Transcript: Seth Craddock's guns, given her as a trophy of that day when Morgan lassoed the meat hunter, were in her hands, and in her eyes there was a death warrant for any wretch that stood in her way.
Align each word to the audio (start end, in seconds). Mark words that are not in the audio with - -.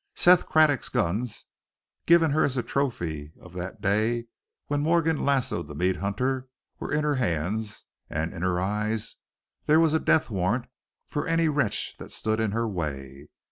Seth 0.15 0.47
Craddock's 0.47 0.89
guns, 0.89 1.45
given 2.07 2.31
her 2.31 2.43
as 2.43 2.57
a 2.57 2.63
trophy 2.63 3.33
of 3.39 3.53
that 3.53 3.81
day 3.81 4.25
when 4.65 4.81
Morgan 4.81 5.23
lassoed 5.23 5.67
the 5.67 5.75
meat 5.75 5.97
hunter, 5.97 6.47
were 6.79 6.91
in 6.91 7.03
her 7.03 7.13
hands, 7.17 7.85
and 8.09 8.33
in 8.33 8.41
her 8.41 8.59
eyes 8.59 9.17
there 9.67 9.79
was 9.79 9.93
a 9.93 9.99
death 9.99 10.31
warrant 10.31 10.65
for 11.07 11.27
any 11.27 11.47
wretch 11.47 11.93
that 11.99 12.11
stood 12.11 12.39
in 12.39 12.49
her 12.49 12.67
way. 12.67 13.29